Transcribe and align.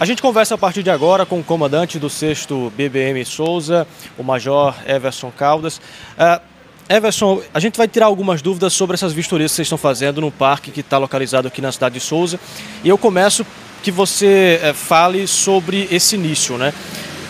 A 0.00 0.06
gente 0.06 0.22
conversa 0.22 0.54
a 0.54 0.58
partir 0.58 0.82
de 0.82 0.88
agora 0.88 1.26
com 1.26 1.40
o 1.40 1.44
comandante 1.44 1.98
do 1.98 2.08
6 2.08 2.48
BBM 2.74 3.22
Souza, 3.22 3.86
o 4.16 4.22
Major 4.22 4.74
Everson 4.86 5.30
Caldas. 5.30 5.76
Uh, 6.16 6.40
Everson, 6.88 7.42
a 7.52 7.60
gente 7.60 7.76
vai 7.76 7.86
tirar 7.86 8.06
algumas 8.06 8.40
dúvidas 8.40 8.72
sobre 8.72 8.94
essas 8.94 9.12
vistorias 9.12 9.52
que 9.52 9.56
vocês 9.56 9.66
estão 9.66 9.76
fazendo 9.76 10.22
no 10.22 10.32
parque 10.32 10.70
que 10.70 10.80
está 10.80 10.96
localizado 10.96 11.48
aqui 11.48 11.60
na 11.60 11.70
cidade 11.70 11.96
de 11.96 12.00
Souza. 12.00 12.40
E 12.82 12.88
eu 12.88 12.96
começo 12.96 13.44
que 13.82 13.90
você 13.90 14.58
é, 14.62 14.72
fale 14.72 15.26
sobre 15.26 15.86
esse 15.90 16.14
início, 16.14 16.56
né? 16.56 16.72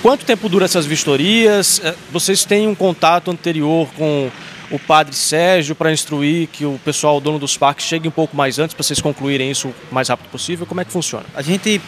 Quanto 0.00 0.25
tempo 0.25 0.48
dura 0.48 0.66
essas 0.66 0.87
vistorias? 0.87 1.80
É, 1.82 1.93
vocês 2.12 2.45
têm 2.45 2.68
um 2.68 2.75
contato 2.77 3.32
anterior 3.32 3.89
com 3.96 4.30
o 4.71 4.79
padre 4.79 5.16
Sérgio 5.16 5.75
para 5.75 5.91
instruir 5.91 6.46
que 6.46 6.64
o 6.64 6.79
pessoal, 6.84 7.16
o 7.16 7.21
dono 7.21 7.41
dos 7.41 7.57
parques, 7.57 7.84
chegue 7.84 8.07
um 8.07 8.12
pouco 8.12 8.37
mais 8.37 8.61
antes 8.61 8.75
para 8.75 8.84
vocês 8.84 9.00
concluírem 9.00 9.50
isso 9.50 9.75
o 9.91 9.95
mais 9.95 10.09
rápido 10.09 10.29
possível? 10.30 10.66
Como 10.66 10.80
é 10.80 10.84
que 10.84 10.93
funciona? 10.93 11.27
A 11.34 11.43
gente 11.43 11.82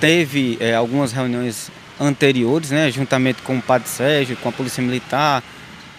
teve 0.00 0.56
é, 0.60 0.74
algumas 0.74 1.12
reuniões 1.12 1.70
anteriores, 2.00 2.70
né, 2.70 2.90
juntamente 2.90 3.42
com 3.42 3.58
o 3.58 3.62
padre 3.62 3.88
Sérgio, 3.88 4.36
com 4.36 4.48
a 4.48 4.52
Polícia 4.52 4.82
Militar, 4.82 5.42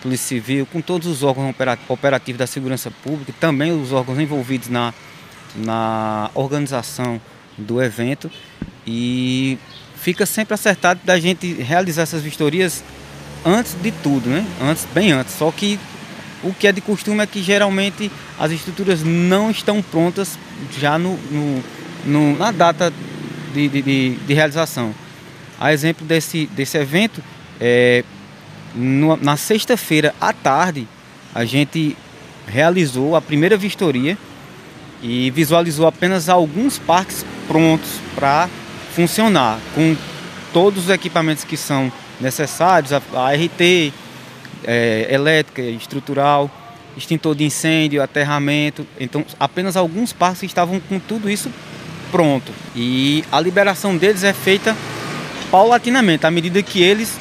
Polícia 0.02 0.28
Civil, 0.28 0.66
com 0.66 0.82
todos 0.82 1.08
os 1.08 1.23
órgãos 1.23 1.54
operativos 1.90 2.40
da 2.40 2.48
segurança 2.48 2.90
pública, 3.04 3.34
também 3.40 3.72
os 3.72 3.92
órgãos 3.92 4.18
envolvidos 4.18 4.70
na, 4.70 4.94
na 5.56 6.30
organização 6.34 7.20
do 7.58 7.82
evento. 7.82 8.32
E 8.88 9.58
fica 9.96 10.26
sempre 10.26 10.54
acertado 10.54 11.02
da 11.04 11.20
gente 11.20 11.54
realizar 11.54 12.04
essas 12.04 12.23
vistorias 12.23 12.84
antes 13.45 13.76
de 13.81 13.92
tudo, 13.92 14.30
né? 14.30 14.45
Antes, 14.62 14.88
bem 14.94 15.12
antes. 15.12 15.36
Só 15.36 15.52
que 15.52 15.78
o 16.42 16.54
que 16.54 16.68
é 16.68 16.72
de 16.72 16.80
costume 16.80 17.22
é 17.22 17.28
que 17.28 17.44
geralmente 17.44 18.09
as 18.40 18.52
estruturas 18.52 19.04
não 19.04 19.52
estão 19.52 19.81
prontas 19.81 20.40
já 20.80 20.98
no, 20.98 21.18
no, 21.30 21.64
no 22.06 22.38
na 22.38 22.52
data 22.52 22.94
de, 23.53 23.67
de, 23.67 23.81
de, 23.81 24.16
de, 24.16 24.34
realização. 24.34 24.94
A 25.59 25.73
exemplo 25.73 26.05
desse, 26.05 26.45
desse 26.48 26.77
evento, 26.77 27.23
é, 27.59 28.03
no, 28.75 29.17
na 29.17 29.36
sexta-feira 29.36 30.14
à 30.19 30.31
tarde, 30.31 30.88
a 31.33 31.45
gente 31.45 31.95
realizou 32.47 33.16
a 33.16 33.22
primeira 33.22 33.58
vistoria 33.58 34.17
e 35.02 35.31
visualizou 35.31 35.88
apenas 35.88 36.30
alguns 36.30 36.78
parques 36.78 37.25
prontos 37.47 37.89
para 38.16 38.50
funcionar, 38.94 39.59
com 39.73 39.95
todos 40.52 40.86
os 40.86 40.89
equipamentos 40.89 41.44
que 41.44 41.56
são 41.56 41.91
necessários, 42.19 42.91
a, 42.91 43.02
a 43.13 43.31
RT, 43.34 43.94
é, 44.66 45.08
elétrica, 45.09 45.61
estrutural, 45.61 46.50
extintor 46.97 47.36
de 47.36 47.45
incêndio, 47.45 48.03
aterramento. 48.03 48.86
Então, 49.00 49.25
apenas 49.39 49.78
alguns 49.78 50.11
parques 50.11 50.44
estavam 50.44 50.80
com 50.80 51.00
tudo 51.00 51.30
isso 51.30 51.50
pronto. 52.12 52.52
E 52.76 53.24
a 53.32 53.40
liberação 53.40 53.98
deles 53.98 54.24
é 54.24 54.34
feita 54.34 54.76
paulatinamente, 55.52 56.26
à 56.26 56.32
medida 56.32 56.62
que 56.62 56.82
eles 56.82 57.18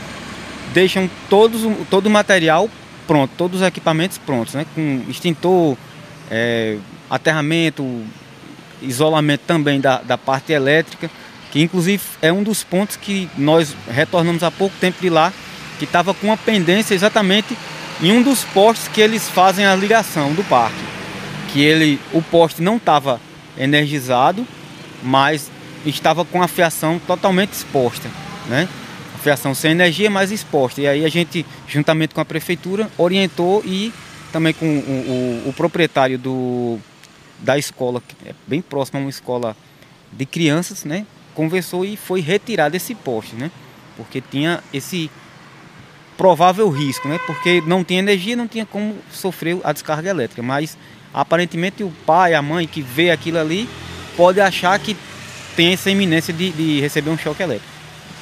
deixam 0.72 1.10
todos, 1.28 1.62
todo 1.88 2.06
o 2.06 2.10
material 2.10 2.68
pronto, 3.06 3.32
todos 3.38 3.62
os 3.62 3.66
equipamentos 3.66 4.18
prontos, 4.18 4.54
né? 4.54 4.66
com 4.74 5.02
extintor, 5.08 5.78
é, 6.30 6.76
aterramento, 7.08 8.04
isolamento 8.82 9.44
também 9.46 9.80
da, 9.80 10.02
da 10.02 10.18
parte 10.18 10.52
elétrica, 10.52 11.10
que 11.50 11.62
inclusive 11.62 12.02
é 12.20 12.30
um 12.30 12.42
dos 12.42 12.62
pontos 12.62 12.96
que 12.96 13.28
nós 13.38 13.74
retornamos 13.90 14.42
há 14.42 14.50
pouco 14.50 14.76
tempo 14.78 15.00
de 15.00 15.08
lá, 15.08 15.32
que 15.78 15.84
estava 15.84 16.12
com 16.12 16.26
uma 16.26 16.36
pendência 16.36 16.94
exatamente 16.94 17.56
em 18.02 18.12
um 18.12 18.22
dos 18.22 18.44
postes 18.44 18.88
que 18.88 19.00
eles 19.00 19.28
fazem 19.28 19.64
a 19.64 19.74
ligação 19.74 20.34
do 20.34 20.44
parque. 20.44 20.76
Que 21.50 21.62
ele, 21.62 21.98
o 22.12 22.20
poste 22.20 22.60
não 22.60 22.76
estava 22.76 23.18
energizado 23.56 24.46
mas 25.02 25.50
estava 25.84 26.24
com 26.24 26.42
a 26.42 26.48
fiação 26.48 26.98
totalmente 26.98 27.52
exposta, 27.52 28.10
né? 28.48 28.68
A 29.14 29.18
fiação 29.18 29.54
sem 29.54 29.72
energia, 29.72 30.10
mas 30.10 30.30
exposta. 30.30 30.80
E 30.80 30.86
aí 30.86 31.04
a 31.04 31.08
gente, 31.08 31.44
juntamente 31.66 32.14
com 32.14 32.20
a 32.20 32.24
prefeitura, 32.24 32.90
orientou 32.96 33.62
e 33.64 33.92
também 34.32 34.52
com 34.52 34.66
o, 34.66 35.44
o, 35.46 35.48
o 35.48 35.52
proprietário 35.52 36.18
do, 36.18 36.78
da 37.40 37.58
escola, 37.58 38.02
que 38.06 38.28
é 38.28 38.34
bem 38.46 38.60
próximo 38.60 38.98
a 38.98 39.02
uma 39.02 39.10
escola 39.10 39.56
de 40.12 40.26
crianças, 40.26 40.84
né? 40.84 41.06
Conversou 41.34 41.84
e 41.84 41.96
foi 41.96 42.20
retirado 42.20 42.76
esse 42.76 42.94
poste, 42.94 43.34
né? 43.34 43.50
Porque 43.96 44.20
tinha 44.20 44.62
esse 44.72 45.10
provável 46.16 46.68
risco, 46.68 47.08
né? 47.08 47.18
Porque 47.26 47.62
não 47.66 47.84
tinha 47.84 48.00
energia, 48.00 48.36
não 48.36 48.48
tinha 48.48 48.66
como 48.66 48.96
sofrer 49.12 49.58
a 49.62 49.72
descarga 49.72 50.10
elétrica. 50.10 50.42
Mas 50.42 50.76
aparentemente 51.14 51.82
o 51.82 51.92
pai, 52.04 52.34
a 52.34 52.42
mãe 52.42 52.66
que 52.66 52.82
vê 52.82 53.10
aquilo 53.10 53.38
ali 53.38 53.68
pode 54.18 54.40
achar 54.40 54.76
que 54.80 54.96
tem 55.54 55.72
essa 55.74 55.88
iminência 55.88 56.34
de, 56.34 56.50
de 56.50 56.80
receber 56.80 57.08
um 57.08 57.16
choque 57.16 57.40
elétrico. 57.40 57.72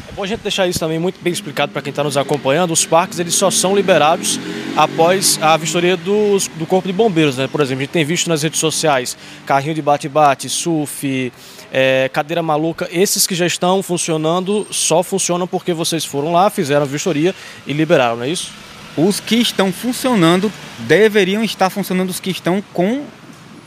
É 0.06 0.12
bom 0.12 0.22
a 0.22 0.26
gente 0.26 0.40
deixar 0.40 0.68
isso 0.68 0.78
também 0.78 0.98
muito 0.98 1.18
bem 1.22 1.32
explicado 1.32 1.72
para 1.72 1.80
quem 1.80 1.88
está 1.88 2.04
nos 2.04 2.18
acompanhando. 2.18 2.70
Os 2.70 2.84
parques 2.84 3.18
eles 3.18 3.34
só 3.34 3.50
são 3.50 3.74
liberados 3.74 4.38
após 4.76 5.38
a 5.40 5.56
vistoria 5.56 5.96
dos, 5.96 6.48
do 6.48 6.66
Corpo 6.66 6.86
de 6.86 6.92
Bombeiros. 6.92 7.38
Né? 7.38 7.48
Por 7.48 7.62
exemplo, 7.62 7.80
a 7.80 7.84
gente 7.84 7.92
tem 7.92 8.04
visto 8.04 8.28
nas 8.28 8.42
redes 8.42 8.60
sociais 8.60 9.16
carrinho 9.46 9.74
de 9.74 9.80
bate-bate, 9.80 10.50
surf, 10.50 11.32
é, 11.72 12.10
cadeira 12.12 12.42
maluca. 12.42 12.86
Esses 12.92 13.26
que 13.26 13.34
já 13.34 13.46
estão 13.46 13.82
funcionando 13.82 14.66
só 14.70 15.02
funcionam 15.02 15.46
porque 15.46 15.72
vocês 15.72 16.04
foram 16.04 16.30
lá, 16.30 16.50
fizeram 16.50 16.82
a 16.82 16.86
vistoria 16.86 17.34
e 17.66 17.72
liberaram, 17.72 18.16
não 18.16 18.24
é 18.24 18.28
isso? 18.28 18.52
Os 18.98 19.18
que 19.18 19.36
estão 19.36 19.72
funcionando 19.72 20.52
deveriam 20.80 21.42
estar 21.42 21.70
funcionando 21.70 22.10
os 22.10 22.20
que 22.20 22.30
estão 22.30 22.62
com 22.74 23.04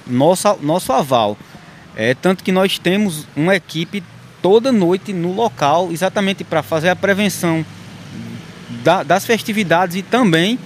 nosso, 0.06 0.58
nosso 0.62 0.94
aval. 0.94 1.36
É, 1.96 2.14
tanto 2.14 2.44
que 2.44 2.52
nós 2.52 2.78
temos 2.80 3.28
uma 3.36 3.56
equipe 3.56 4.04
toda 4.42 4.72
noite 4.72 5.12
no 5.12 5.34
local, 5.34 5.92
exatamente 5.92 6.44
para 6.44 6.64
fazer 6.64 6.90
a 6.90 6.96
prevenção 6.96 7.66
da, 8.84 9.04
das 9.04 9.26
festividades 9.26 9.96
e 9.96 10.02
também 10.02 10.58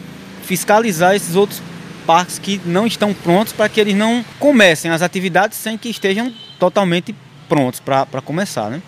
fiscalizar 0.43 1.15
esses 1.15 1.35
outros 1.35 1.61
parques 2.05 2.37
que 2.37 2.59
não 2.65 2.85
estão 2.85 3.13
prontos 3.13 3.53
para 3.53 3.69
que 3.69 3.79
eles 3.79 3.95
não 3.95 4.23
comecem 4.39 4.91
as 4.91 5.01
atividades 5.01 5.57
sem 5.57 5.77
que 5.77 5.89
estejam 5.89 6.31
totalmente 6.59 7.15
prontos 7.47 7.79
para 7.79 8.21
começar. 8.21 8.69
Né? 8.69 8.81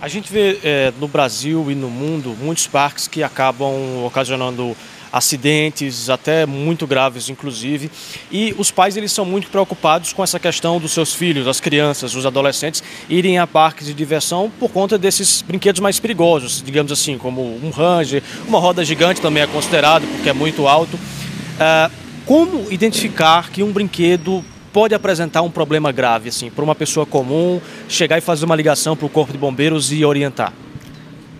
A 0.00 0.08
gente 0.08 0.32
vê 0.32 0.58
é, 0.62 0.92
no 1.00 1.08
Brasil 1.08 1.70
e 1.70 1.74
no 1.74 1.88
mundo 1.88 2.36
muitos 2.40 2.66
parques 2.66 3.08
que 3.08 3.22
acabam 3.22 4.04
ocasionando 4.04 4.76
acidentes, 5.12 6.10
até 6.10 6.46
muito 6.46 6.86
graves, 6.86 7.28
inclusive. 7.28 7.90
E 8.30 8.54
os 8.58 8.70
pais 8.70 8.96
eles 8.96 9.12
são 9.12 9.24
muito 9.24 9.48
preocupados 9.48 10.12
com 10.12 10.22
essa 10.22 10.38
questão 10.38 10.78
dos 10.78 10.92
seus 10.92 11.14
filhos, 11.14 11.46
as 11.46 11.60
crianças, 11.60 12.14
os 12.14 12.26
adolescentes 12.26 12.82
irem 13.08 13.38
a 13.38 13.46
parques 13.46 13.86
de 13.86 13.94
diversão 13.94 14.50
por 14.58 14.70
conta 14.70 14.98
desses 14.98 15.42
brinquedos 15.42 15.80
mais 15.80 15.98
perigosos, 15.98 16.62
digamos 16.64 16.92
assim, 16.92 17.18
como 17.18 17.42
um 17.42 17.70
ranger, 17.70 18.22
uma 18.46 18.58
roda 18.58 18.84
gigante 18.84 19.20
também 19.20 19.42
é 19.42 19.46
considerado 19.46 20.06
porque 20.06 20.28
é 20.28 20.32
muito 20.32 20.66
alto. 20.66 20.96
Uh, 20.96 21.90
como 22.24 22.70
identificar 22.70 23.50
que 23.50 23.62
um 23.62 23.72
brinquedo 23.72 24.44
pode 24.72 24.94
apresentar 24.94 25.42
um 25.42 25.50
problema 25.50 25.90
grave, 25.90 26.28
assim, 26.28 26.50
para 26.50 26.62
uma 26.62 26.74
pessoa 26.74 27.06
comum 27.06 27.60
chegar 27.88 28.18
e 28.18 28.20
fazer 28.20 28.44
uma 28.44 28.54
ligação 28.54 28.96
para 28.96 29.06
o 29.06 29.08
corpo 29.08 29.32
de 29.32 29.38
bombeiros 29.38 29.90
e 29.90 30.04
orientar? 30.04 30.52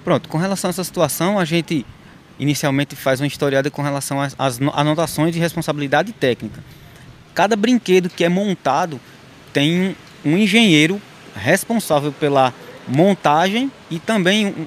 Pronto, 0.03 0.29
com 0.29 0.39
relação 0.39 0.69
a 0.69 0.71
essa 0.71 0.83
situação, 0.83 1.39
a 1.39 1.45
gente 1.45 1.85
inicialmente 2.39 2.95
faz 2.95 3.21
uma 3.21 3.27
historiada 3.27 3.71
com 3.71 3.83
relação 3.83 4.21
às, 4.21 4.61
anotações 4.75 5.33
de 5.33 5.39
responsabilidade 5.39 6.13
técnica. 6.13 6.63
Cada 7.35 7.57
brinquedo 7.57 8.09
que 8.09 8.25
é 8.25 8.29
montado 8.29 9.01
tem 9.53 9.97
um 10.25 10.37
engenheiro 10.37 11.01
responsável 11.35 12.13
pela 12.13 12.53
montagem 12.87 13.71
e 13.91 13.99
também 13.99 14.47
um, 14.47 14.67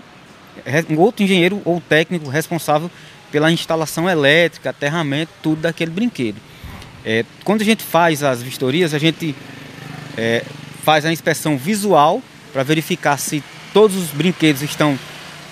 um 0.89 0.99
outro 0.99 1.23
engenheiro 1.23 1.61
ou 1.65 1.81
técnico 1.81 2.29
responsável 2.29 2.89
pela 3.31 3.51
instalação 3.51 4.09
elétrica, 4.09 4.69
aterramento, 4.69 5.31
tudo 5.41 5.61
daquele 5.61 5.91
brinquedo. 5.91 6.37
É, 7.05 7.25
quando 7.43 7.61
a 7.61 7.65
gente 7.65 7.83
faz 7.83 8.23
as 8.23 8.41
vistorias, 8.41 8.93
a 8.93 8.99
gente 8.99 9.35
é, 10.17 10.43
faz 10.83 11.05
a 11.05 11.11
inspeção 11.11 11.57
visual 11.57 12.21
para 12.51 12.63
verificar 12.63 13.17
se 13.17 13.43
todos 13.73 13.95
os 13.95 14.09
brinquedos 14.09 14.61
estão 14.61 14.99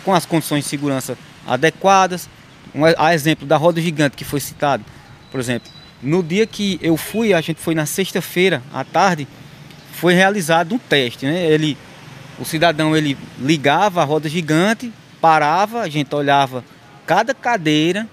com 0.04 0.14
as 0.14 0.26
condições 0.26 0.66
de 0.66 0.70
segurança 0.70 1.18
adequadas. 1.50 2.30
Um, 2.74 2.82
a 2.86 3.14
exemplo 3.16 3.48
da 3.48 3.58
roda 3.58 3.82
gigante 3.82 4.16
que 4.16 4.24
foi 4.24 4.40
citado, 4.40 4.86
por 5.32 5.40
exemplo, 5.40 5.72
no 6.02 6.22
dia 6.22 6.46
que 6.46 6.80
eu 6.82 6.96
fui, 6.96 7.34
a 7.34 7.42
gente 7.42 7.60
foi 7.60 7.74
na 7.74 7.86
sexta-feira 7.86 8.62
à 8.72 8.84
tarde, 8.84 9.28
foi 9.92 10.14
realizado 10.14 10.76
um 10.76 10.78
teste, 10.78 11.26
né? 11.26 11.46
Ele, 11.46 11.76
o 12.40 12.46
cidadão 12.46 12.96
ele 12.96 13.18
ligava 13.40 14.02
a 14.02 14.06
roda 14.06 14.30
gigante, 14.30 14.94
parava, 15.20 15.82
a 15.82 15.90
gente 15.90 16.14
olhava 16.16 16.64
cada 17.06 17.34
cadeira, 17.34 18.08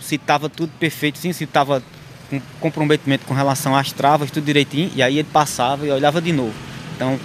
se 0.00 0.16
estava 0.16 0.48
tudo 0.48 0.72
perfeito, 0.80 1.18
sim, 1.18 1.32
se 1.32 1.44
estava 1.44 1.82
com 2.30 2.40
comprometimento 2.58 3.26
com 3.26 3.34
relação 3.34 3.76
às 3.76 3.92
travas, 3.92 4.30
tudo 4.30 4.44
direitinho, 4.44 4.90
e 4.96 5.02
aí 5.02 5.18
ele 5.18 5.28
passava 5.30 5.86
e 5.86 5.90
olhava 5.90 6.20
de 6.20 6.32
novo. 6.32 6.54
Então, 6.96 7.20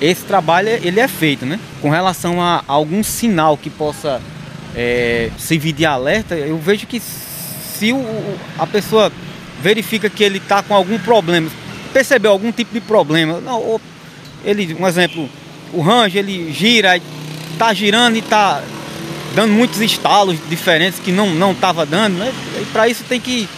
esse 0.00 0.24
trabalho 0.24 0.68
ele 0.68 0.98
é 0.98 1.06
feito, 1.06 1.46
né? 1.46 1.58
Com 1.80 1.88
relação 1.88 2.42
a 2.42 2.64
algum 2.66 3.02
sinal 3.02 3.56
que 3.56 3.70
possa 3.70 4.20
é, 4.74 5.30
servir 5.38 5.72
de 5.72 5.84
alerta, 5.84 6.34
eu 6.34 6.58
vejo 6.58 6.86
que 6.86 7.00
se 7.00 7.92
o, 7.92 8.04
a 8.58 8.66
pessoa 8.66 9.12
verifica 9.62 10.08
que 10.08 10.24
ele 10.24 10.38
está 10.38 10.62
com 10.62 10.74
algum 10.74 10.98
problema, 10.98 11.50
percebeu 11.92 12.30
algum 12.30 12.52
tipo 12.52 12.72
de 12.72 12.80
problema, 12.80 13.40
não, 13.40 13.80
ele, 14.44 14.74
um 14.78 14.86
exemplo, 14.86 15.28
o 15.72 15.80
range 15.80 16.18
ele 16.18 16.52
gira, 16.52 17.00
tá 17.58 17.72
girando 17.72 18.16
e 18.16 18.22
tá 18.22 18.62
dando 19.34 19.52
muitos 19.52 19.80
estalos 19.80 20.36
diferentes 20.48 20.98
que 20.98 21.12
não 21.12 21.30
não 21.34 21.54
tava 21.54 21.86
dando, 21.86 22.18
né? 22.18 22.32
E 22.60 22.64
para 22.66 22.88
isso 22.88 23.04
tem 23.04 23.20
que 23.20 23.48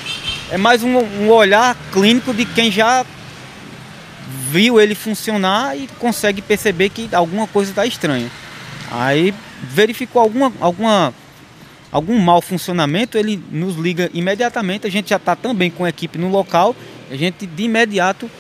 é 0.50 0.58
mais 0.58 0.82
um, 0.82 0.98
um 0.98 1.30
olhar 1.30 1.76
clínico 1.90 2.34
de 2.34 2.44
quem 2.44 2.70
já 2.70 3.06
viu 4.50 4.78
ele 4.80 4.94
funcionar 4.94 5.76
e 5.76 5.88
consegue 5.98 6.42
perceber 6.42 6.90
que 6.90 7.08
alguma 7.14 7.46
coisa 7.46 7.70
está 7.70 7.86
estranha. 7.86 8.30
Aí 8.92 9.32
verificou 9.62 10.20
alguma, 10.20 10.52
alguma, 10.60 11.14
algum 11.90 12.18
mau 12.18 12.42
funcionamento, 12.42 13.16
ele 13.16 13.42
nos 13.50 13.76
liga 13.76 14.10
imediatamente. 14.12 14.86
A 14.86 14.90
gente 14.90 15.08
já 15.10 15.16
está 15.16 15.34
também 15.34 15.70
com 15.70 15.84
a 15.84 15.88
equipe 15.88 16.18
no 16.18 16.28
local. 16.28 16.76
A 17.10 17.16
gente 17.16 17.46
de 17.46 17.62
imediato 17.62 18.30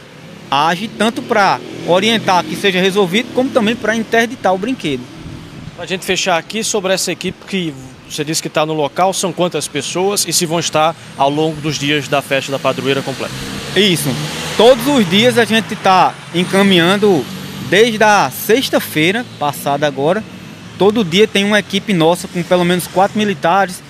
age 0.50 0.88
tanto 0.88 1.22
para 1.22 1.58
orientar 1.86 2.44
que 2.44 2.54
seja 2.54 2.78
resolvido, 2.78 3.32
como 3.34 3.48
também 3.48 3.74
para 3.74 3.96
interditar 3.96 4.52
o 4.54 4.58
brinquedo. 4.58 5.00
Para 5.74 5.84
a 5.84 5.88
gente 5.88 6.04
fechar 6.04 6.36
aqui 6.36 6.62
sobre 6.62 6.92
essa 6.92 7.10
equipe 7.10 7.46
que 7.46 7.72
você 8.08 8.22
disse 8.22 8.42
que 8.42 8.48
está 8.48 8.66
no 8.66 8.74
local, 8.74 9.14
são 9.14 9.32
quantas 9.32 9.66
pessoas 9.66 10.26
e 10.28 10.32
se 10.34 10.44
vão 10.44 10.60
estar 10.60 10.94
ao 11.16 11.30
longo 11.30 11.58
dos 11.62 11.78
dias 11.78 12.08
da 12.08 12.20
festa 12.20 12.52
da 12.52 12.58
padroeira 12.58 13.00
completa? 13.00 13.32
Isso. 13.74 14.10
Todos 14.58 14.86
os 14.86 15.08
dias 15.08 15.38
a 15.38 15.46
gente 15.46 15.72
está 15.72 16.14
encaminhando, 16.34 17.24
desde 17.70 18.04
a 18.04 18.30
sexta-feira 18.30 19.24
passada 19.38 19.86
agora, 19.86 20.22
todo 20.82 21.04
dia 21.04 21.28
tem 21.28 21.44
uma 21.44 21.60
equipe 21.60 21.92
nossa 21.92 22.26
com 22.26 22.42
pelo 22.42 22.64
menos 22.64 22.88
quatro 22.88 23.16
militares 23.16 23.80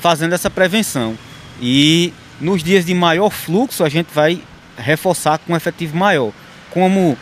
fazendo 0.00 0.32
essa 0.32 0.48
prevenção. 0.48 1.14
E 1.60 2.10
nos 2.40 2.62
dias 2.62 2.86
de 2.86 2.94
maior 2.94 3.28
fluxo 3.28 3.84
a 3.84 3.88
gente 3.90 4.06
vai 4.14 4.40
reforçar 4.78 5.36
com 5.36 5.52
um 5.52 5.56
efetivo 5.56 5.94
maior. 5.94 6.32
Como 6.70 7.18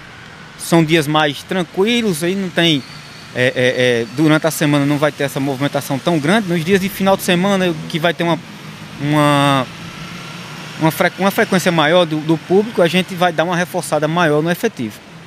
são 0.56 0.84
dias 0.84 1.08
mais 1.08 1.42
tranquilos, 1.42 2.22
aí 2.22 2.36
não 2.36 2.48
tem. 2.48 2.80
É, 3.34 3.46
é, 3.46 3.52
é, 3.56 4.06
durante 4.16 4.46
a 4.46 4.50
semana 4.52 4.86
não 4.86 4.96
vai 4.96 5.10
ter 5.10 5.24
essa 5.24 5.40
movimentação 5.40 5.98
tão 5.98 6.20
grande. 6.20 6.48
Nos 6.48 6.64
dias 6.64 6.80
de 6.80 6.88
final 6.88 7.16
de 7.16 7.24
semana, 7.24 7.74
que 7.88 7.98
vai 7.98 8.14
ter 8.14 8.22
uma, 8.22 8.38
uma, 9.00 9.66
uma, 10.78 10.92
uma 11.18 11.30
frequência 11.32 11.72
maior 11.72 12.06
do, 12.06 12.20
do 12.20 12.38
público, 12.38 12.80
a 12.80 12.86
gente 12.86 13.12
vai 13.16 13.32
dar 13.32 13.42
uma 13.42 13.56
reforçada 13.56 14.06
maior 14.06 14.40
no 14.40 14.52
efetivo. 14.52 15.00